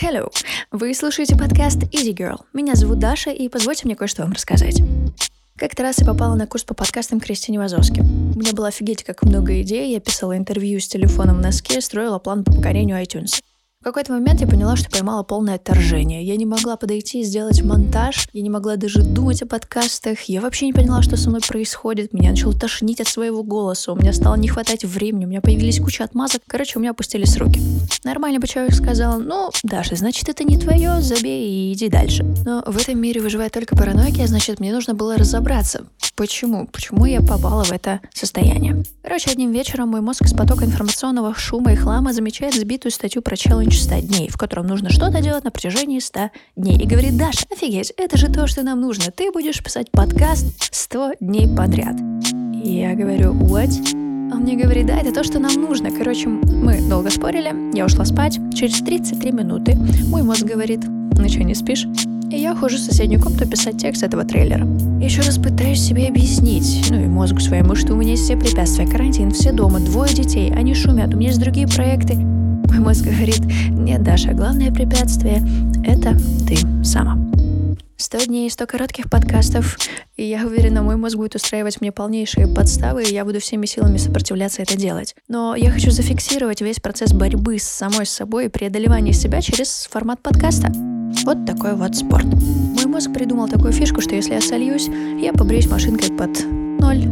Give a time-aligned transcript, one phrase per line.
[0.00, 0.28] Hello!
[0.72, 2.40] Вы слушаете подкаст Easy Girl.
[2.52, 4.82] Меня зовут Даша, и позвольте мне кое-что вам рассказать.
[5.56, 8.00] Как-то раз я попала на курс по подкастам Кристине Вазовски.
[8.00, 12.18] У меня было офигеть как много идей, я писала интервью с телефоном в носке, строила
[12.18, 13.40] план по покорению iTunes.
[13.84, 16.24] В какой-то момент я поняла, что поймала полное отторжение.
[16.24, 20.40] Я не могла подойти и сделать монтаж, я не могла даже думать о подкастах, я
[20.40, 22.14] вообще не поняла, что со мной происходит.
[22.14, 25.80] Меня начало тошнить от своего голоса, у меня стало не хватать времени, у меня появились
[25.80, 26.40] куча отмазок.
[26.46, 27.60] Короче, у меня опустились руки.
[28.04, 32.24] Нормальный бы человек сказал, ну, Даша, значит, это не твое, забей и иди дальше.
[32.46, 35.84] Но в этом мире выживает только паранойки, а значит, мне нужно было разобраться,
[36.16, 38.82] почему, почему я попала в это состояние.
[39.02, 43.36] Короче, одним вечером мой мозг из потока информационного шума и хлама замечает сбитую статью про
[43.36, 46.78] челлендж 100 дней, в котором нужно что-то делать на протяжении 100 дней.
[46.78, 49.10] И говорит, Даша, офигеть, это же то, что нам нужно.
[49.10, 51.96] Ты будешь писать подкаст 100 дней подряд.
[52.64, 53.70] И я говорю, what?
[54.32, 55.90] Он мне говорит, да, это то, что нам нужно.
[55.90, 58.38] Короче, мы долго спорили, я ушла спать.
[58.54, 59.76] Через 33 минуты
[60.08, 61.86] мой мозг говорит, ну что, не спишь?
[62.30, 64.66] И я ухожу в соседнюю комнату писать текст этого трейлера.
[65.00, 68.86] Еще раз пытаюсь себе объяснить, ну и мозгу своему, что у меня есть все препятствия,
[68.86, 72.14] карантин, все дома, двое детей, они шумят, у меня есть другие проекты.
[72.14, 75.42] Мой мозг говорит, нет, Даша, главное препятствие—
[75.84, 77.18] это ты сама.
[77.96, 79.78] Сто дней, сто коротких подкастов,
[80.16, 83.98] и я уверена, мой мозг будет устраивать мне полнейшие подставы, и я буду всеми силами
[83.98, 85.14] сопротивляться это делать.
[85.28, 90.20] Но я хочу зафиксировать весь процесс борьбы с самой собой и преодолевания себя через формат
[90.20, 90.72] подкаста.
[91.22, 92.26] Вот такой вот спорт.
[92.26, 94.88] Мой мозг придумал такую фишку, что если я сольюсь,
[95.20, 96.30] я побреюсь машинкой под
[96.80, 97.06] ноль.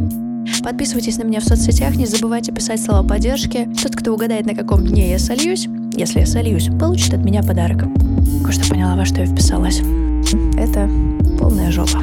[0.62, 3.69] Подписывайтесь на меня в соцсетях, не забывайте писать слова поддержки.
[3.83, 7.84] Тот, кто угадает, на каком дне я сольюсь, если я сольюсь, получит от меня подарок.
[8.45, 9.80] Кое-что поняла, во что я вписалась.
[10.56, 10.91] Это
[11.39, 12.00] полная жопа.